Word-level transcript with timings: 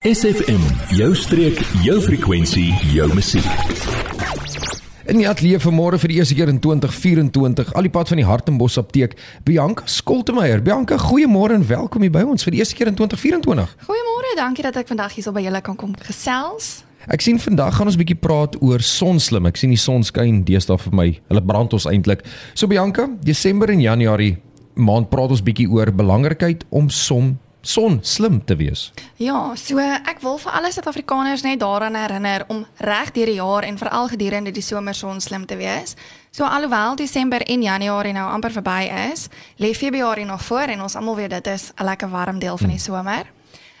SFM, 0.00 0.62
jou 0.96 1.10
streek, 1.12 1.58
jou 1.84 1.98
frekwensie, 2.00 2.70
jou 2.88 3.04
musiek. 3.12 3.44
In 5.12 5.18
die 5.20 5.26
ateljee 5.28 5.58
vanmôre 5.60 5.98
vir 6.00 6.08
die 6.08 6.16
eerste 6.22 6.38
keer 6.38 6.48
in 6.48 6.56
2024, 6.64 7.74
al 7.76 7.84
die 7.84 7.92
pad 7.92 8.08
van 8.08 8.22
die 8.22 8.24
Hartenbos 8.24 8.78
apteek, 8.80 9.18
Bianca 9.44 9.84
Skoltemeier. 9.84 10.64
Bianca, 10.64 10.96
goeiemôre 10.96 11.58
en 11.58 11.66
welkom 11.68 12.08
hier 12.08 12.14
by 12.14 12.22
ons 12.24 12.48
vir 12.48 12.56
die 12.56 12.62
eerste 12.62 12.78
keer 12.78 12.88
in 12.88 12.96
2024. 12.96 13.74
Goeiemôre, 13.90 14.30
dankie 14.40 14.64
dat 14.64 14.78
ek 14.80 14.88
vandag 14.88 15.18
hier 15.18 15.26
so 15.28 15.36
by 15.36 15.44
julle 15.44 15.60
kan 15.68 15.76
kom 15.76 15.92
gesels. 16.08 16.70
Ek 17.12 17.20
sien 17.20 17.36
vandag 17.36 17.76
gaan 17.76 17.92
ons 17.92 18.00
'n 18.00 18.00
bietjie 18.00 18.16
praat 18.24 18.56
oor 18.62 18.80
sonslim. 18.80 19.52
Ek 19.52 19.60
sien 19.60 19.68
die 19.68 19.76
son 19.76 20.00
skyn 20.00 20.44
deesdae 20.48 20.78
vir 20.78 20.94
my. 20.94 21.20
Hulle 21.28 21.44
brand 21.44 21.76
ons 21.76 21.84
eintlik. 21.84 22.24
So 22.54 22.66
Bianca, 22.66 23.06
Desember 23.20 23.68
en 23.68 23.84
Januarie 23.84 24.38
maand 24.76 25.10
praat 25.10 25.30
ons 25.30 25.42
bietjie 25.42 25.68
oor 25.68 25.92
belangrikheid 25.92 26.64
om 26.70 26.88
som 26.88 27.36
son 27.60 27.98
slim 28.02 28.44
te 28.44 28.56
wees. 28.56 28.92
Ja, 29.16 29.54
so 29.56 29.78
ek 29.78 30.20
wil 30.20 30.38
vir 30.38 30.52
alle 30.52 30.72
Suid-Afrikaners 30.72 31.42
net 31.42 31.60
daaraan 31.60 31.94
herinner 31.94 32.44
om 32.48 32.64
reg 32.76 33.12
deur 33.12 33.26
die 33.26 33.38
jaar 33.38 33.66
en 33.68 33.78
veral 33.78 34.08
gedurende 34.08 34.52
die 34.52 34.64
somerson 34.64 35.20
slim 35.20 35.46
te 35.46 35.56
wees. 35.56 35.96
So 36.30 36.44
alhoewel 36.44 36.96
Desember 36.96 37.42
en 37.42 37.62
Januarie 37.62 38.12
nou 38.12 38.28
amper 38.30 38.52
verby 38.52 38.90
is, 39.10 39.28
lê 39.56 39.74
Februarie 39.74 40.24
nog 40.24 40.44
voor 40.44 40.72
en 40.72 40.82
ons 40.82 40.96
almal 40.96 41.16
weet 41.16 41.30
dit 41.30 41.46
is 41.46 41.72
'n 41.76 41.84
lekker 41.84 42.10
warm 42.10 42.38
deel 42.38 42.58
van 42.58 42.68
die 42.68 42.76
hmm. 42.76 42.94
somer. 42.94 43.26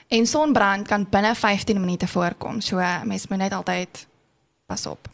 En 0.08 0.26
sonbrand 0.26 0.88
kan 0.88 1.06
binne 1.10 1.34
15 1.34 1.80
minute 1.80 2.06
voorkom. 2.06 2.60
So 2.60 2.76
mens 3.04 3.26
moet 3.26 3.38
net 3.38 3.52
altyd 3.52 4.06
pas 4.66 4.86
op. 4.86 5.09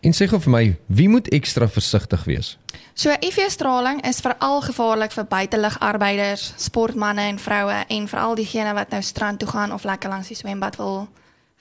En 0.00 0.14
sê 0.14 0.28
gou 0.30 0.38
vir 0.40 0.52
my, 0.52 0.64
wie 0.86 1.08
moet 1.08 1.28
ekstra 1.34 1.68
versigtig 1.68 2.24
wees? 2.24 2.56
So 2.98 3.10
UV-straling 3.10 4.00
is 4.06 4.20
veral 4.22 4.60
gevaarlik 4.62 5.12
vir 5.14 5.26
buitelug-arbeiders, 5.30 6.52
sportmense 6.56 7.22
en 7.22 7.38
vroue 7.38 7.84
en 7.88 8.08
veral 8.10 8.34
diegene 8.38 8.74
wat 8.74 8.90
nou 8.94 9.02
strand 9.02 9.38
toe 9.38 9.48
gaan 9.48 9.72
of 9.72 9.84
lekker 9.84 10.10
langs 10.10 10.30
die 10.30 10.36
swembad 10.38 10.76
wil 10.76 11.08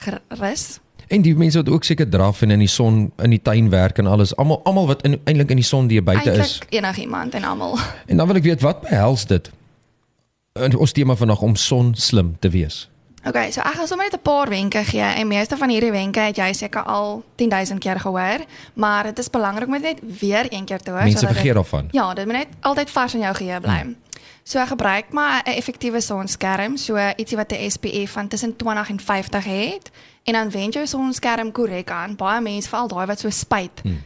gerus. 0.01 0.79
En 1.07 1.21
die 1.21 1.35
mense 1.35 1.57
wat 1.61 1.70
ook 1.70 1.83
seker 1.83 2.09
draf 2.09 2.41
en 2.41 2.51
in 2.51 2.59
die 2.59 2.71
son 2.71 3.12
in 3.23 3.29
die 3.29 3.41
tuin 3.41 3.70
werk 3.70 3.98
en 3.98 4.07
alles, 4.07 4.35
almal 4.35 4.61
almal 4.63 4.87
wat 4.87 5.05
eintlik 5.05 5.54
in 5.54 5.61
die 5.61 5.65
son 5.65 5.87
die 5.87 6.01
buite 6.01 6.32
is. 6.32 6.59
Enigiemand 6.70 7.34
en 7.34 7.43
almal. 7.43 7.77
En 8.05 8.17
dan 8.17 8.27
wil 8.27 8.41
ek 8.41 8.43
weet 8.43 8.65
wat 8.65 8.82
behels 8.82 9.26
dit? 9.26 9.51
En 10.57 10.76
ons 10.76 10.91
tema 10.91 11.15
vanaand 11.15 11.39
om 11.39 11.55
son 11.55 11.93
slim 11.95 12.35
te 12.39 12.49
wees. 12.49 12.87
Okay, 13.27 13.51
so 13.51 13.59
ek 13.59 13.75
gaan 13.75 13.87
sommer 13.87 14.07
net 14.07 14.15
'n 14.15 14.23
paar 14.23 14.49
wenke 14.49 14.83
gee 14.83 15.01
en 15.01 15.27
meeste 15.27 15.57
van 15.57 15.70
hierdie 15.70 15.91
wenke 15.91 16.20
het 16.20 16.37
jy 16.37 16.53
seker 16.53 16.83
al 16.83 17.23
10000 17.35 17.79
keer 17.79 17.99
gehoor, 17.99 18.39
maar 18.73 19.03
dit 19.03 19.20
is 19.20 19.29
belangrik 19.29 19.67
om 19.67 19.81
net 19.81 19.99
weer 20.20 20.45
een 20.49 20.65
keer 20.65 20.79
te 20.79 20.91
hoor 20.91 21.03
Mense 21.03 21.27
vergeet 21.27 21.53
daarvan. 21.53 21.87
Ja, 21.91 22.13
dit 22.13 22.25
moet 22.25 22.35
net 22.35 22.48
altyd 22.59 22.89
vars 22.89 23.13
in 23.13 23.20
jou 23.20 23.35
geheue 23.35 23.59
bly. 23.59 23.79
Hmm. 23.79 23.95
So 24.43 24.65
gebruik 24.65 25.11
maar 25.11 25.41
'n 25.45 25.49
effektiewe 25.49 26.01
sonskerm, 26.01 26.77
so 26.77 26.95
ietsie 27.15 27.37
wat 27.37 27.51
'n 27.51 27.70
SPF 27.70 28.11
van 28.11 28.27
tussen 28.27 28.55
20 28.55 28.89
en 28.89 28.99
50 28.99 29.43
het 29.43 29.91
en 30.23 30.33
dan 30.33 30.49
wend 30.49 30.73
jou 30.73 30.87
sonskerm 30.87 31.51
korrek 31.51 31.91
aan. 31.91 32.15
Baie 32.15 32.41
mense, 32.41 32.70
veral 32.70 32.87
daai 32.87 33.05
wat 33.05 33.20
so 33.20 33.29
spuit, 33.29 33.81
hmm. 33.83 34.03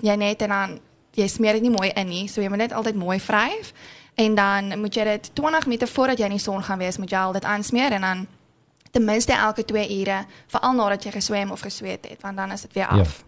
jy 0.00 0.14
net 0.14 0.42
en 0.42 0.48
dan 0.48 0.80
jy 1.10 1.26
smeer 1.26 1.52
dit 1.52 1.62
nie 1.62 1.70
mooi 1.70 1.90
in 1.94 2.08
nie, 2.08 2.28
so 2.28 2.40
jy 2.40 2.48
moet 2.48 2.58
net 2.58 2.72
altyd 2.72 2.94
mooi 2.94 3.20
vryf 3.20 3.72
en 4.14 4.34
dan 4.34 4.80
moet 4.80 4.94
jy 4.94 5.04
dit 5.04 5.30
20 5.32 5.66
minute 5.66 5.86
voordat 5.86 6.18
jy 6.18 6.24
in 6.24 6.30
die 6.30 6.38
son 6.38 6.62
gaan 6.62 6.78
wees, 6.78 6.96
moet 6.96 7.10
jy 7.10 7.18
al 7.18 7.32
dit 7.32 7.44
aansmeer 7.44 7.92
en 7.92 8.00
dan 8.00 8.26
ten 8.96 9.04
minste 9.04 9.32
elke 9.32 9.64
2 9.64 10.00
ure, 10.00 10.24
veral 10.46 10.72
nadat 10.72 11.04
jy 11.04 11.10
geswem 11.10 11.50
of 11.52 11.60
gesweet 11.60 12.08
het, 12.08 12.20
want 12.24 12.36
dan 12.36 12.52
is 12.52 12.64
dit 12.64 12.72
weer 12.72 12.86
af. 12.86 12.96
Ja. 12.96 13.24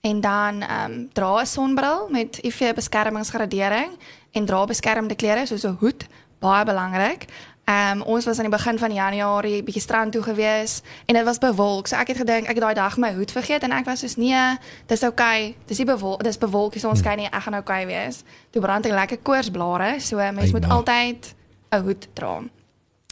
En 0.00 0.20
dan 0.20 0.62
ehm 0.62 0.92
um, 0.92 1.08
dra 1.12 1.40
'n 1.40 1.46
sonbril 1.46 2.08
met 2.10 2.44
UV 2.44 2.74
beskermingsgradering 2.74 3.90
en 4.30 4.44
dra 4.44 4.64
beskermende 4.64 5.14
klere 5.14 5.46
soos 5.46 5.64
'n 5.64 5.76
hoed, 5.80 6.06
baie 6.38 6.64
belangrik. 6.64 7.24
Ehm 7.64 8.00
um, 8.00 8.02
ons 8.02 8.24
was 8.24 8.36
aan 8.36 8.48
die 8.48 8.56
begin 8.56 8.78
van 8.78 8.92
Januarie 8.92 9.62
bietjie 9.62 9.82
strand 9.82 10.12
toe 10.12 10.22
gewees 10.22 10.82
en 11.06 11.14
dit 11.14 11.24
was 11.24 11.38
bewolk. 11.38 11.86
So 11.86 11.96
ek 11.96 12.06
het 12.06 12.16
gedink 12.16 12.46
ek 12.46 12.54
het 12.54 12.64
daai 12.64 12.74
dag 12.74 12.96
my 12.96 13.14
hoed 13.14 13.30
vergeet 13.30 13.62
en 13.62 13.72
ek 13.72 13.84
was 13.84 14.00
soos 14.00 14.16
nee, 14.16 14.56
dis 14.86 15.02
oukei. 15.02 15.40
Okay. 15.48 15.56
Dis 15.66 15.78
nie 15.78 15.86
bewolk, 15.86 16.22
dis 16.22 16.38
bewolk, 16.38 16.72
die 16.72 16.80
son 16.80 16.96
skyn 16.96 17.16
nie, 17.16 17.26
ek 17.26 17.42
gaan 17.42 17.54
oukei 17.54 17.82
okay 17.84 17.86
wees. 17.86 18.24
Toe 18.50 18.62
brand 18.62 18.86
ek 18.86 18.92
lekker 18.92 19.18
koorsblare, 19.22 20.00
so 20.00 20.16
mens 20.16 20.52
moet 20.52 20.68
altyd 20.68 21.34
'n 21.70 21.82
hoed 21.82 22.08
dra. 22.12 22.42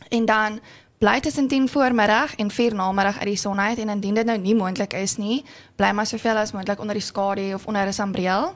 En 0.08 0.24
dan 0.24 0.60
bly 0.98 1.20
tussen 1.20 1.48
10 1.48 1.68
voormiddag 1.68 2.34
en 2.36 2.50
4 2.50 2.74
namiddag 2.74 3.18
uit 3.18 3.26
die 3.26 3.36
son 3.36 3.60
uit 3.60 3.78
en 3.78 3.88
indien 3.88 4.14
dit 4.14 4.26
nou 4.26 4.38
nie 4.38 4.54
moontlik 4.54 4.92
is 4.92 5.16
nie, 5.16 5.44
bly 5.76 5.90
maar 5.92 6.06
soveel 6.06 6.36
as 6.36 6.52
moontlik 6.52 6.80
onder 6.80 6.94
die 6.94 7.04
skadu 7.04 7.54
of 7.54 7.66
onder 7.66 7.86
'n 7.86 7.92
sambreel. 7.92 8.54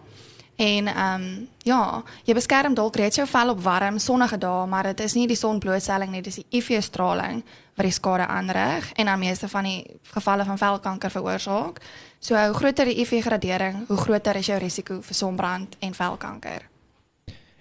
En 0.60 0.86
ehm 0.86 1.22
um, 1.22 1.48
ja, 1.62 2.02
jy 2.24 2.34
beskerm 2.34 2.74
dalk 2.74 2.96
reeds 2.96 3.16
jou 3.16 3.28
vel 3.28 3.48
op 3.48 3.62
warm 3.62 3.98
sonnige 3.98 4.38
dae, 4.38 4.66
maar 4.66 4.82
dit 4.82 5.00
is 5.00 5.14
nie 5.14 5.26
die 5.26 5.36
sonblootstelling 5.36 6.10
nie, 6.10 6.22
dis 6.22 6.34
die 6.34 6.46
UV-straling 6.50 7.42
wat 7.74 7.84
die 7.84 7.92
skade 7.92 8.26
aanrig 8.26 8.92
en 8.92 9.06
dan 9.06 9.18
meeste 9.18 9.48
van 9.48 9.64
die 9.64 10.00
gevalle 10.02 10.44
van 10.44 10.58
velkanker 10.58 11.10
veroorsaak. 11.10 11.80
So 12.18 12.36
hoe 12.36 12.54
groter 12.54 12.84
die 12.84 13.00
UV-gradering, 13.00 13.86
hoe 13.88 13.96
groter 13.96 14.36
is 14.36 14.46
jou 14.46 14.58
risiko 14.58 15.00
vir 15.00 15.14
sonbrand 15.14 15.76
en 15.78 15.94
velkanker. 15.94 16.69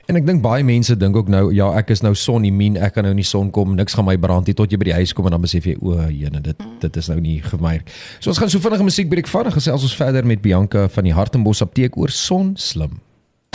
En 0.10 0.18
ek 0.18 0.26
dink 0.26 0.42
baie 0.42 0.64
mense 0.66 0.96
dink 0.98 1.18
ook 1.20 1.28
nou 1.30 1.52
ja, 1.54 1.68
ek 1.78 1.92
is 1.94 2.00
nou 2.02 2.16
sonimmuun, 2.18 2.80
ek 2.82 2.96
kan 2.96 3.06
nou 3.06 3.12
in 3.14 3.20
die 3.22 3.28
son 3.28 3.52
kom, 3.54 3.76
niks 3.78 3.94
gaan 3.94 4.08
my 4.08 4.16
brand 4.18 4.48
nie 4.50 4.56
tot 4.58 4.72
jy 4.74 4.80
by 4.82 4.88
die 4.88 4.96
huis 4.98 5.12
kom 5.14 5.28
en 5.30 5.36
dan 5.36 5.44
besef 5.44 5.68
jy 5.70 5.76
o, 5.86 6.00
jene, 6.10 6.42
dit 6.42 6.64
dit 6.82 6.96
is 6.98 7.10
nou 7.12 7.20
nie 7.22 7.36
vir 7.46 7.62
my. 7.62 7.76
So 8.18 8.32
ons 8.34 8.40
gaan 8.42 8.50
so 8.50 8.64
vinnige 8.64 8.88
musiekbreek 8.88 9.30
vat 9.30 9.52
en 9.52 9.54
gesels 9.54 9.86
ons 9.86 9.94
verder 10.00 10.26
met 10.26 10.42
Bianca 10.42 10.88
van 10.90 11.06
die 11.06 11.14
Hartenbos 11.14 11.62
apteek 11.62 12.00
oor 12.02 12.10
son 12.10 12.56
slim. 12.58 12.98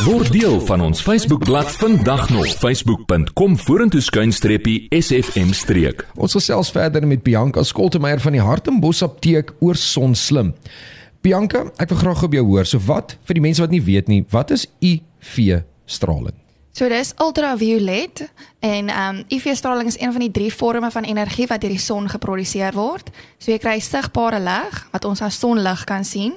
Word 0.04 0.30
deel 0.34 0.60
van 0.68 0.84
ons 0.86 1.02
Facebookblad 1.02 1.74
vandag 1.80 2.28
nog 2.30 2.46
facebook.com 2.62 3.58
vorentoe 3.64 4.04
skuinstreepie 4.04 4.76
sfm 4.94 5.50
streek. 5.58 6.06
Ons 6.14 6.38
gesels 6.38 6.70
verder 6.74 7.02
met 7.10 7.26
Bianca 7.26 7.66
Skoltemeier 7.66 8.22
van 8.22 8.38
die 8.38 8.44
Hartenbos 8.44 9.02
apteek 9.02 9.56
oor 9.58 9.80
son 9.80 10.14
slim. 10.14 10.54
Bianca, 11.24 11.66
ek 11.82 11.90
wil 11.96 12.02
graag 12.04 12.24
op 12.30 12.38
jou 12.38 12.46
hoor. 12.52 12.70
So 12.70 12.78
wat 12.86 13.18
vir 13.26 13.40
die 13.40 13.46
mense 13.50 13.64
wat 13.64 13.74
nie 13.74 13.82
weet 13.82 14.12
nie, 14.12 14.22
wat 14.30 14.54
is 14.54 14.68
UV 14.78 15.64
straling? 15.90 16.43
So 16.74 16.88
dis 16.90 17.12
ultraviolet 17.22 18.32
en 18.58 18.88
ehm 18.88 19.16
um, 19.16 19.24
UV-straling 19.28 19.86
is 19.86 19.98
een 20.00 20.12
van 20.12 20.20
die 20.20 20.30
drie 20.30 20.52
forme 20.52 20.90
van 20.90 21.02
energie 21.02 21.46
wat 21.46 21.60
deur 21.60 21.70
die 21.70 21.78
son 21.78 22.08
geproduseer 22.08 22.74
word. 22.74 23.12
So 23.38 23.52
jy 23.52 23.60
kry 23.62 23.76
sigbare 23.78 24.40
lig 24.42 24.80
wat 24.90 25.04
ons 25.04 25.22
as 25.22 25.38
sonlig 25.38 25.84
kan 25.86 26.04
sien, 26.04 26.34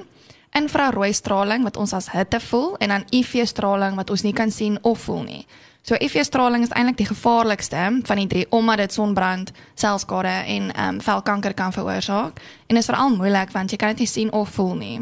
infrarooi 0.53 1.09
straling 1.13 1.65
wat 1.65 1.77
ons 1.77 1.93
as 1.93 2.11
hitte 2.13 2.39
voel 2.39 2.75
en 2.77 2.93
dan 2.93 3.07
UV-straling 3.09 3.97
wat 3.97 4.13
ons 4.13 4.21
nie 4.21 4.33
kan 4.33 4.53
sien 4.53 4.77
of 4.81 4.99
voel 5.09 5.23
nie. 5.25 5.41
So 5.81 5.97
UV-straling 5.97 6.69
is 6.69 6.69
eintlik 6.69 7.01
die 7.01 7.09
gevaarlikste 7.09 7.89
van 8.05 8.21
die 8.21 8.29
drie 8.29 8.45
omdat 8.49 8.77
dit 8.77 8.93
sonbrand, 8.93 9.51
selskade 9.73 10.37
en 10.45 10.69
ehm 10.69 10.87
um, 10.87 11.01
velkanker 11.01 11.53
kan 11.53 11.73
veroorsaak 11.73 12.37
en 12.67 12.77
is 12.77 12.85
veral 12.85 13.09
moeilik 13.09 13.57
want 13.57 13.73
jy 13.73 13.77
kan 13.81 13.97
dit 13.97 14.05
nie 14.05 14.13
sien 14.13 14.31
of 14.31 14.53
voel 14.53 14.75
nie. 14.75 14.99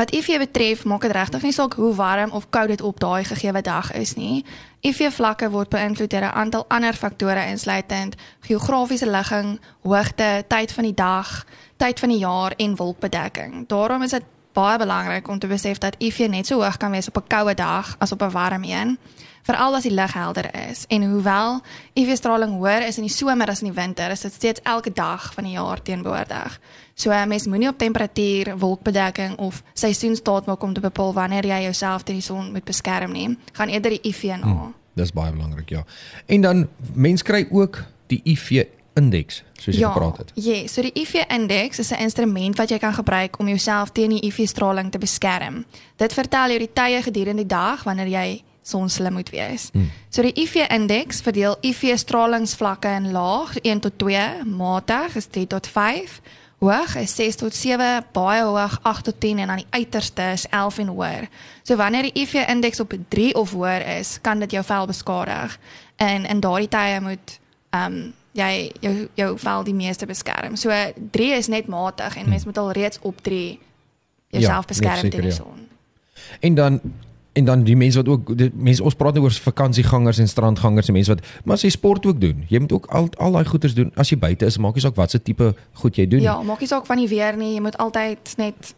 Wat 0.00 0.14
UV 0.14 0.38
betref, 0.38 0.84
maak 0.84 1.02
dit 1.04 1.12
regtig 1.12 1.42
nie 1.42 1.52
saak 1.52 1.74
hoe 1.76 1.94
warm 1.94 2.30
of 2.30 2.46
koud 2.48 2.68
dit 2.72 2.80
op 2.80 3.00
daai 3.00 3.24
gegeewe 3.24 3.60
dag 3.60 3.92
is 3.92 4.14
nie. 4.16 4.44
UV 4.80 5.10
vlakke 5.12 5.50
word 5.52 5.68
beïnvloed 5.68 6.10
deur 6.10 6.24
'n 6.24 6.38
aantal 6.42 6.64
ander 6.68 6.94
faktore 6.96 7.44
insluitend 7.46 8.16
geografiese 8.40 9.10
ligging, 9.10 9.60
hoogte, 9.82 10.44
tyd 10.48 10.72
van 10.72 10.84
die 10.84 10.94
dag, 10.94 11.44
tyd 11.76 12.00
van 12.00 12.08
die 12.08 12.18
jaar 12.18 12.52
en 12.56 12.76
wolkbedekking. 12.76 13.68
Daarom 13.68 14.02
is 14.02 14.10
dit 14.10 14.24
baie 14.52 14.78
belangrik 14.78 15.28
om 15.28 15.38
te 15.38 15.46
besef 15.46 15.78
dat 15.78 15.96
UV 15.98 16.26
net 16.28 16.46
so 16.46 16.62
hoog 16.62 16.76
kan 16.76 16.90
wees 16.90 17.08
op 17.08 17.16
'n 17.16 17.26
koue 17.26 17.54
dag 17.54 17.96
as 17.98 18.12
op 18.12 18.22
'n 18.22 18.30
warm 18.30 18.64
een 18.64 18.98
veral 19.50 19.76
as 19.78 19.86
die 19.86 19.94
lug 19.94 20.12
helder 20.14 20.48
is. 20.70 20.84
En 20.88 21.04
hoewel 21.10 21.60
UV-straling 21.98 22.56
hoër 22.58 22.86
is 22.86 23.00
in 23.00 23.06
die 23.08 23.12
somer 23.12 23.50
as 23.50 23.62
in 23.64 23.70
die 23.70 23.76
winter, 23.76 24.10
is 24.10 24.24
dit 24.26 24.32
steeds 24.32 24.62
elke 24.62 24.92
dag 24.94 25.30
van 25.34 25.48
die 25.48 25.56
jaar 25.56 25.82
teenwoordig. 25.82 26.58
So 26.94 27.10
'n 27.10 27.28
mens 27.28 27.46
moenie 27.46 27.68
op 27.68 27.78
temperatuur, 27.78 28.58
wolkbedekking 28.58 29.38
of 29.38 29.62
seisoenstaat 29.72 30.46
maak 30.46 30.62
om 30.62 30.72
te 30.72 30.80
bepaal 30.80 31.12
wanneer 31.12 31.46
jy 31.46 31.62
jouself 31.62 32.02
teen 32.02 32.16
die 32.16 32.24
son 32.24 32.52
moet 32.52 32.64
beskerm 32.64 33.12
nie. 33.12 33.38
Gaan 33.52 33.68
eerder 33.68 33.90
die 33.90 34.00
UV 34.02 34.22
na. 34.22 34.46
Hmm, 34.46 34.74
dis 34.94 35.12
baie 35.12 35.32
belangrik, 35.32 35.68
ja. 35.68 35.84
En 36.26 36.40
dan 36.40 36.68
mens 36.94 37.22
kry 37.22 37.46
ook 37.50 37.84
die 38.06 38.20
UV 38.24 38.64
indeks 38.94 39.44
soos 39.56 39.74
jy 39.74 39.80
ja, 39.80 39.92
gepraat 39.92 40.16
het. 40.16 40.32
Ja, 40.34 40.52
yes, 40.52 40.72
so 40.72 40.82
die 40.82 40.92
UV 40.94 41.24
indeks 41.28 41.78
is 41.78 41.90
'n 41.90 42.02
instrument 42.02 42.56
wat 42.56 42.68
jy 42.68 42.78
kan 42.78 42.94
gebruik 42.94 43.38
om 43.38 43.48
jouself 43.48 43.90
teen 43.90 44.10
die 44.10 44.26
UV 44.26 44.48
straling 44.48 44.90
te 44.90 44.98
beskerm. 44.98 45.64
Dit 45.96 46.12
vertel 46.12 46.48
jou 46.48 46.58
die 46.58 46.72
tye 46.72 47.02
gedurende 47.02 47.42
die 47.42 47.56
dag 47.56 47.82
wanneer 47.82 48.08
jy 48.08 48.42
sonslim 48.62 49.12
moet 49.12 49.30
wees. 49.30 49.68
Hmm. 49.72 49.90
So 50.08 50.22
die 50.22 50.34
UV 50.42 50.66
indeks 50.68 51.20
verdeel 51.20 51.56
UV 51.60 51.96
stralingsvlakke 51.98 52.88
in 52.88 53.10
laag 53.12 53.56
1 53.62 53.80
tot 53.80 53.98
2, 53.98 54.44
matig 54.44 55.16
is 55.16 55.26
3 55.26 55.46
tot 55.46 55.66
5, 55.66 56.20
hoog 56.60 56.96
is 57.00 57.14
6 57.14 57.40
tot 57.40 57.54
7, 57.54 58.04
baie 58.12 58.42
hoog 58.44 58.78
8 58.82 59.04
tot 59.04 59.20
10 59.20 59.38
en 59.38 59.50
aan 59.50 59.62
die 59.62 59.70
uiterste 59.70 60.30
is 60.32 60.46
11 60.50 60.78
en 60.78 60.86
hoër. 60.86 61.28
So 61.62 61.76
wanneer 61.76 62.10
die 62.10 62.22
UV 62.22 62.46
indeks 62.48 62.80
op 62.80 62.94
3 63.08 63.34
of 63.34 63.52
hoër 63.52 63.86
is, 63.98 64.18
kan 64.20 64.38
dit 64.38 64.50
jou 64.50 64.64
vel 64.64 64.86
beskadig. 64.86 65.58
En 65.96 66.26
in 66.26 66.40
daardie 66.40 66.68
tye 66.68 67.00
moet 67.00 67.38
ehm 67.70 67.92
um, 67.92 68.00
jy 68.32 68.70
jou 68.80 69.08
jou 69.18 69.32
vel 69.38 69.64
die 69.66 69.74
meeste 69.74 70.06
beskerm. 70.06 70.56
So 70.56 70.70
3 71.10 71.32
is 71.34 71.48
net 71.48 71.66
matig 71.66 72.14
en 72.14 72.20
hmm. 72.20 72.30
mens 72.30 72.44
moet 72.44 72.58
al 72.58 72.70
reeds 72.70 72.98
op 73.02 73.22
3 73.22 73.58
jouself 74.30 74.64
ja, 74.64 74.66
beskerm 74.66 75.10
teen 75.10 75.20
die 75.20 75.30
ja. 75.30 75.34
son. 75.34 75.68
En 76.40 76.54
dan 76.54 76.80
en 77.32 77.44
dan 77.44 77.62
die 77.62 77.76
mense 77.76 78.00
wat 78.00 78.08
ook 78.08 78.32
die 78.38 78.50
mense 78.54 78.82
ons 78.82 78.96
praat 78.98 79.14
nou 79.14 79.24
oor 79.24 79.36
vakansiegangers 79.44 80.18
en 80.18 80.28
strandgangers 80.28 80.90
en 80.90 80.96
mense 80.98 81.12
wat 81.12 81.22
maar 81.44 81.60
as 81.60 81.62
jy 81.66 81.70
sport 81.74 82.06
ook 82.06 82.18
doen 82.20 82.44
jy 82.50 82.58
moet 82.64 82.72
ook 82.72 82.88
al 82.90 83.08
al 83.22 83.38
daai 83.38 83.46
goeders 83.46 83.74
doen 83.74 83.92
as 83.94 84.10
jy 84.10 84.18
buite 84.18 84.46
is 84.46 84.58
maak 84.58 84.74
nie 84.74 84.84
saak 84.84 84.98
watse 84.98 85.22
tipe 85.22 85.52
goed 85.82 85.96
jy 85.96 86.08
doen 86.10 86.24
Ja, 86.26 86.40
maak 86.42 86.60
nie 86.60 86.70
saak 86.70 86.86
van 86.86 86.98
die 86.98 87.08
weer 87.08 87.38
nie, 87.38 87.54
jy 87.54 87.62
moet 87.62 87.78
altyd 87.78 88.34
net 88.36 88.74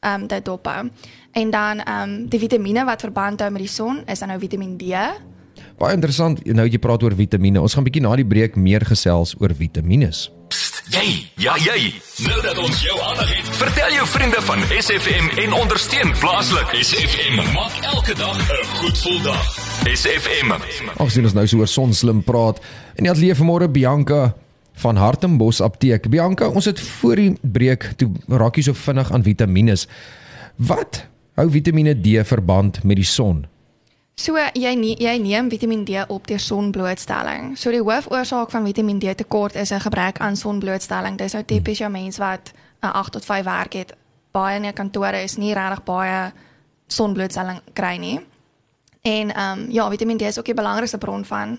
ehm 0.00 0.22
um, 0.22 0.26
dit 0.28 0.44
dophou. 0.44 0.88
En 1.32 1.50
dan 1.50 1.80
ehm 1.84 2.10
um, 2.10 2.28
die 2.28 2.40
vitamiene 2.40 2.84
wat 2.84 3.00
verband 3.00 3.40
hou 3.40 3.50
met 3.50 3.60
die 3.60 3.68
son 3.68 4.00
is 4.06 4.18
dan 4.18 4.28
nou 4.28 4.40
Vitamiin 4.40 4.76
D. 4.78 4.84
baie 5.80 5.94
interessant 5.94 6.40
nou 6.44 6.66
jy 6.68 6.78
praat 6.78 7.02
oor 7.02 7.14
vitamiene 7.16 7.60
ons 7.60 7.74
gaan 7.74 7.84
bietjie 7.84 8.02
na 8.02 8.16
die 8.16 8.24
breek 8.24 8.56
meer 8.56 8.84
gesels 8.84 9.34
oor 9.40 9.54
vitamiene 9.56 10.10
Jy, 10.88 11.28
ja 11.36 11.52
jy. 11.60 11.90
Nou 12.24 12.38
dat 12.40 12.58
ons 12.58 12.78
jou 12.82 12.94
aandag 13.04 13.28
het, 13.28 13.48
vertel 13.60 13.92
jou 13.98 14.06
vriende 14.08 14.40
van 14.46 14.62
SFM 14.78 15.26
en 15.42 15.52
ondersteun 15.52 16.12
plaaslik. 16.20 16.72
SFM 16.80 17.36
maak 17.52 17.76
elke 17.92 18.14
dag 18.16 18.38
'n 18.38 18.64
goed 18.80 18.96
gevoel 18.96 19.20
dag. 19.22 19.44
SFM. 19.84 20.52
Ons 20.96 21.12
sien 21.12 21.24
ons 21.24 21.32
nou 21.32 21.46
so 21.46 21.58
oor 21.58 21.68
sonslim 21.68 22.22
praat 22.22 22.60
in 22.96 23.04
die 23.04 23.10
ateljee 23.10 23.34
vanmôre 23.34 23.68
Bianca 23.70 24.34
van 24.74 24.96
Hartenbos 24.96 25.60
Apteek. 25.60 26.08
Bianca, 26.08 26.48
ons 26.48 26.64
het 26.64 26.80
voor 26.80 27.16
die 27.16 27.36
breek 27.42 27.92
toe 27.96 28.10
raak 28.28 28.56
jy 28.56 28.62
so 28.62 28.72
vinnig 28.72 29.12
aan 29.12 29.22
vitamiene. 29.22 29.76
Wat 30.56 31.06
hou 31.34 31.50
Vitamiene 31.50 31.94
D 31.94 32.26
verband 32.26 32.84
met 32.84 32.96
die 32.96 33.04
son? 33.04 33.46
So 34.20 34.36
jy 34.36 34.72
nie, 34.76 34.92
jy 35.00 35.14
neem 35.22 35.48
Vitamiin 35.48 35.86
D 35.88 36.02
op 36.12 36.26
deur 36.28 36.42
sonblootstelling. 36.44 37.54
So 37.56 37.72
die 37.72 37.80
hoofoorsaak 37.80 38.50
van 38.52 38.66
Vitamiin 38.68 38.98
D 39.00 39.14
tekort 39.16 39.56
is 39.56 39.72
'n 39.72 39.80
gebrek 39.80 40.18
aan 40.18 40.36
sonblootstelling. 40.36 41.16
Dis 41.16 41.32
nou 41.32 41.44
tipies 41.44 41.78
jou 41.78 41.90
mens 41.90 42.18
wat 42.18 42.52
'n 42.82 42.92
8 42.92 43.12
tot 43.12 43.24
5 43.24 43.44
werk 43.44 43.72
het. 43.72 43.96
Baie 44.30 44.56
in 44.56 44.62
die 44.62 44.72
kantore 44.72 45.22
is 45.22 45.36
nie 45.36 45.54
regtig 45.54 45.84
baie 45.84 46.32
sonblootstelling 46.86 47.60
kry 47.72 47.96
nie. 47.96 48.20
En 49.02 49.34
ehm 49.34 49.58
um, 49.58 49.70
ja, 49.70 49.88
Vitamiin 49.90 50.18
D 50.18 50.22
is 50.22 50.38
ook 50.38 50.44
die 50.44 50.54
belangrikste 50.54 50.98
bron 50.98 51.24
van 51.24 51.58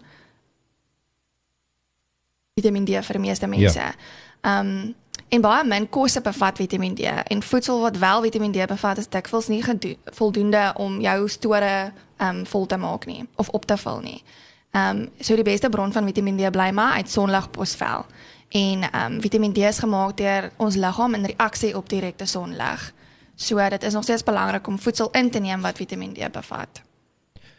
Vitamiin 2.55 2.85
D 2.85 2.89
vir 2.89 3.13
die 3.13 3.19
meeste 3.27 3.47
mense. 3.47 3.93
Ehm 4.41 4.67
um, 4.67 4.95
en 5.31 5.41
baie 5.41 5.63
min 5.63 5.87
kosse 5.89 6.21
bevat 6.21 6.57
Vitamiin 6.59 6.95
D 6.95 7.07
en 7.23 7.41
voedsel 7.43 7.79
wat 7.81 7.97
wel 7.97 8.21
Vitamiin 8.21 8.51
D 8.51 8.65
bevat 8.67 8.97
is 8.97 9.07
dikwels 9.09 9.47
nie 9.47 9.63
voldoende 10.03 10.73
om 10.75 10.99
jou 11.01 11.29
store 11.29 11.91
ehm 12.17 12.37
um, 12.37 12.45
vol 12.45 12.65
te 12.65 12.77
maak 12.77 13.05
nie 13.05 13.25
of 13.35 13.49
op 13.49 13.65
te 13.65 13.77
vul 13.77 13.99
nie. 13.99 14.23
Ehm 14.71 14.97
um, 14.97 15.09
so 15.19 15.35
die 15.35 15.43
beste 15.43 15.69
bron 15.69 15.91
van 15.91 16.05
Vitamiin 16.05 16.37
D 16.37 16.51
bly 16.51 16.69
maar 16.71 16.93
uit 16.93 17.09
sonligposvel. 17.09 18.05
En 18.49 18.81
ehm 18.91 19.13
um, 19.13 19.21
Vitamiin 19.21 19.53
D 19.53 19.57
is 19.57 19.79
gemaak 19.79 20.17
deur 20.17 20.51
ons 20.57 20.75
liggaam 20.75 21.13
in 21.13 21.25
reaksie 21.25 21.77
op 21.77 21.89
direkte 21.89 22.25
sonlig. 22.25 22.93
So 23.35 23.69
dit 23.69 23.83
is 23.83 23.93
nog 23.93 24.03
steeds 24.03 24.23
belangrik 24.23 24.67
om 24.67 24.79
voedsel 24.79 25.09
in 25.11 25.29
te 25.29 25.39
neem 25.39 25.61
wat 25.61 25.77
Vitamiin 25.77 26.13
D 26.13 26.31
bevat. 26.31 26.81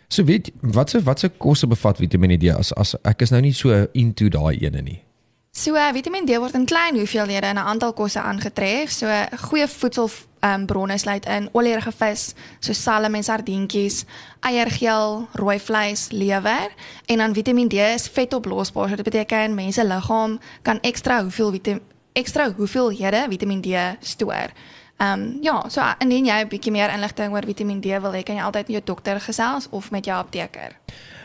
So 0.08 0.24
weet 0.24 0.50
watse 0.60 1.02
watse 1.02 1.28
kosse 1.28 1.66
bevat 1.66 1.96
Vitamiene 1.96 2.36
D 2.38 2.52
as 2.52 2.74
as 2.74 2.94
ek 3.02 3.22
is 3.22 3.30
nou 3.30 3.40
nie 3.40 3.54
so 3.54 3.86
into 3.92 4.28
daai 4.28 4.58
ene 4.60 4.82
nie. 4.82 5.02
So 5.54 5.75
uh, 5.75 5.93
Vitamiin 5.93 6.25
D 6.25 6.38
word 6.40 6.54
in 6.56 6.64
klein 6.64 6.96
hoeveelhede 6.96 7.46
in 7.46 7.54
'n 7.54 7.58
aantal 7.58 7.93
kosse 7.93 8.20
aangetref. 8.20 8.90
So 8.90 9.06
uh, 9.06 9.26
goeie 9.38 9.69
voedsel 9.69 10.10
um, 10.40 10.66
bronne 10.66 10.99
sluit 10.99 11.26
in 11.26 11.49
olyerige 11.52 11.93
vis, 11.93 12.34
so 12.60 12.72
salm 12.72 13.14
en 13.14 13.25
sardientjies, 13.25 14.04
eiergeel, 14.40 15.28
rooi 15.32 15.58
vleis, 15.60 16.08
lewer 16.10 16.70
en 17.06 17.19
dan 17.19 17.34
Vitamiin 17.34 17.69
D 17.69 17.72
is 17.72 18.08
vetoplosbaar. 18.08 18.88
So 18.88 18.96
dit 18.96 19.04
beteken 19.04 19.54
mense 19.54 19.84
liggaam 19.84 20.40
kan 20.62 20.81
ekstra 20.81 21.20
hoeveel 21.20 21.50
vitam 21.50 21.81
ekstra 22.12 22.52
hoeveelhede 22.56 23.26
Vitamiin 23.28 23.60
D 23.60 23.69
stoor. 24.00 24.48
Ehm 24.96 25.20
um, 25.20 25.38
ja, 25.43 25.64
so 25.69 25.82
indien 25.98 26.26
jy 26.26 26.43
'n 26.43 26.48
bietjie 26.48 26.72
meer 26.72 26.93
inligting 26.93 27.32
oor 27.32 27.44
Vitamiin 27.44 27.81
D 27.81 28.00
wil 28.00 28.12
hê, 28.12 28.22
kan 28.22 28.37
jy 28.37 28.43
altyd 28.43 28.69
met 28.69 28.76
jou 28.76 28.84
dokter 28.84 29.20
gesels 29.20 29.69
of 29.70 29.90
met 29.90 30.05
jou 30.05 30.16
apteker. 30.19 30.76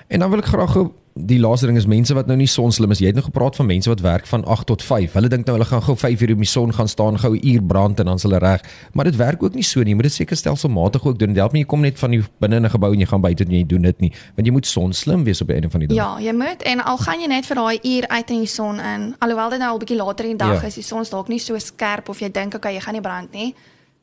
En 0.07 0.19
dan 0.19 0.29
wil 0.29 0.39
ek 0.39 0.45
graag 0.45 0.77
die 1.17 1.39
laaste 1.41 1.65
ding 1.65 1.77
is 1.79 1.87
mense 1.89 2.13
wat 2.13 2.27
nou 2.29 2.35
nie 2.37 2.47
sonslim 2.47 2.91
is. 2.93 2.99
Jy 3.01 3.09
het 3.09 3.17
nou 3.17 3.23
gepraat 3.25 3.55
van 3.57 3.65
mense 3.65 3.89
wat 3.89 4.01
werk 4.05 4.27
van 4.29 4.43
8 4.45 4.67
tot 4.69 4.83
5. 4.85 5.13
Hulle 5.17 5.29
dink 5.31 5.47
nou 5.47 5.55
hulle 5.57 5.65
gaan 5.67 5.81
gou 5.81 5.95
5 5.97 6.21
uur 6.21 6.29
in 6.35 6.43
die 6.43 6.49
son 6.49 6.73
gaan 6.73 6.87
staan, 6.87 7.17
gou 7.19 7.33
'n 7.35 7.41
uur 7.47 7.63
brand 7.63 7.99
en 7.99 8.05
dan 8.05 8.15
is 8.15 8.23
hulle 8.23 8.37
reg. 8.37 8.61
Maar 8.93 9.05
dit 9.05 9.15
werk 9.15 9.43
ook 9.43 9.53
nie 9.53 9.63
so 9.63 9.79
nie. 9.79 9.89
Jy 9.89 9.95
moet 9.95 10.03
dit 10.03 10.13
seker 10.13 10.37
stelselmatig 10.37 11.05
ook 11.05 11.17
doen. 11.19 11.27
Dit 11.27 11.37
help 11.37 11.51
nie 11.53 11.61
jy 11.61 11.67
kom 11.67 11.81
net 11.81 11.99
van 11.99 12.11
die 12.11 12.23
binne 12.39 12.55
in 12.55 12.65
'n 12.65 12.69
gebou 12.69 12.93
en 12.93 12.99
jy 12.99 13.05
gaan 13.05 13.21
buite 13.21 13.43
en 13.43 13.51
jy 13.51 13.65
doen 13.65 13.81
dit 13.81 13.99
nie. 13.99 14.11
Want 14.35 14.47
jy 14.47 14.51
moet 14.53 14.65
sonslim 14.65 15.23
wees 15.23 15.41
op 15.41 15.47
die 15.47 15.55
einde 15.55 15.69
van 15.69 15.79
die 15.79 15.87
dag. 15.87 15.97
Ja, 15.97 16.19
jy 16.19 16.33
moet 16.33 16.61
en 16.63 16.83
al 16.83 16.97
gaan 16.97 17.19
jy 17.19 17.27
net 17.27 17.45
vir 17.45 17.55
daai 17.55 17.79
uur 17.83 18.07
uit 18.07 18.29
in 18.29 18.37
die 18.39 18.47
son 18.47 18.79
in, 18.79 19.15
alhoewel 19.19 19.49
dit 19.49 19.59
nou 19.59 19.71
al 19.71 19.77
bietjie 19.79 19.97
later 19.97 20.25
in 20.25 20.37
die 20.37 20.45
dag 20.45 20.61
Ja. 20.61 20.67
is, 20.67 20.75
die 20.75 20.83
son 20.83 21.01
is 21.01 21.09
dalk 21.09 21.27
nie 21.27 21.39
so 21.39 21.57
skerp 21.57 22.09
of 22.09 22.19
jy 22.19 22.31
dink 22.31 22.53
okay, 22.55 22.73
jy 22.73 22.79
gaan 22.79 22.93
nie 22.93 23.01
brand 23.01 23.31
nie. 23.33 23.55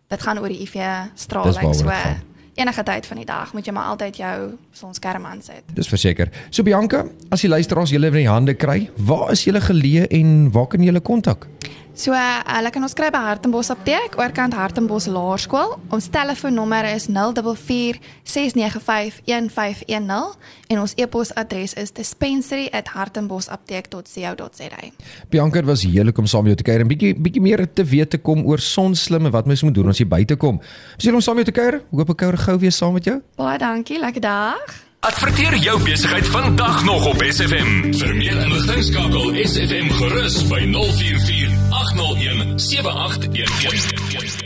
Dit 0.08 0.22
gaan 0.22 0.38
oor 0.38 0.48
die 0.48 0.60
UV 0.62 0.72
Dis 1.12 1.22
straling 1.22 1.74
so. 1.74 1.84
Enige 2.54 2.82
tyd 2.86 3.06
van 3.06 3.18
die 3.18 3.26
dag 3.26 3.52
moet 3.52 3.66
jy 3.66 3.72
maar 3.74 3.88
altyd 3.90 4.18
jou 4.20 4.34
sonskerm 4.78 5.24
aansit. 5.26 5.64
Dis 5.74 5.88
verseker. 5.90 6.30
So 6.54 6.62
Bianca, 6.62 7.02
as 7.34 7.42
die 7.42 7.50
luisteraars 7.50 7.90
julle 7.90 8.12
in 8.12 8.20
die 8.20 8.30
hande 8.30 8.54
kry, 8.54 8.90
waar 8.94 9.32
is 9.34 9.42
julle 9.42 9.62
geleë 9.64 10.06
en 10.14 10.52
waar 10.54 10.68
kan 10.70 10.84
julle 10.86 11.02
kontak? 11.02 11.48
So 11.94 12.10
uh, 12.10 12.42
hulle 12.42 12.72
kan 12.74 12.82
ons 12.82 12.90
kry 12.98 13.06
by 13.14 13.20
Hartenbos 13.22 13.68
Apteek, 13.70 14.16
oorkant 14.18 14.50
Hartenbos 14.58 15.06
Laerskool. 15.06 15.78
Ons 15.94 16.10
telefoonnommer 16.10 16.90
is 16.90 17.06
044 17.06 18.02
695 18.26 19.22
1510 19.22 20.34
en 20.74 20.82
ons 20.82 20.90
e-posadres 20.98 21.78
is 21.78 21.94
dispensary@hartenbosapteek.co.za. 21.94 24.80
Bianca, 25.30 25.62
dit 25.62 25.70
was 25.70 25.86
heerlik 25.86 26.18
om 26.18 26.26
saam 26.26 26.42
met 26.42 26.50
jou 26.54 26.62
te 26.64 26.66
kuier 26.66 26.82
en 26.82 26.90
bietjie 26.90 27.14
bietjie 27.14 27.44
meer 27.44 27.62
te 27.70 27.84
weet 27.86 28.10
te 28.10 28.18
kom 28.18 28.42
oor 28.42 28.58
sonslim 28.58 29.30
en 29.30 29.34
wat 29.36 29.46
mens 29.46 29.62
moet 29.62 29.74
doen 29.74 29.88
as 29.94 29.98
jy 30.02 30.08
buite 30.10 30.34
kom. 30.34 30.58
Is 30.98 31.06
jy 31.06 31.14
om 31.14 31.22
saam 31.22 31.38
met 31.38 31.46
jou 31.46 31.54
te 31.54 31.60
kuier? 31.60 31.86
Hoop 31.94 32.10
ek 32.10 32.18
kuier 32.24 32.34
gou 32.48 32.58
weer 32.58 32.74
saam 32.74 32.98
met 32.98 33.06
jou. 33.06 33.22
Baie 33.38 33.54
dankie, 33.62 34.02
lekker 34.02 34.20
dag. 34.20 34.84
Adverteer 35.04 35.56
jou 35.56 35.82
besigheid 35.84 36.26
vandag 36.26 36.84
nog 36.84 37.06
op 37.06 37.22
SFM. 37.22 37.92
Vir 37.92 38.14
meer 38.16 38.40
inligting 38.40 38.82
skakel 38.82 39.34
SFM 39.44 39.88
gerus 40.00 40.48
by 40.48 40.64
044 40.72 41.43
801 41.92 42.58
7811. 42.58 44.43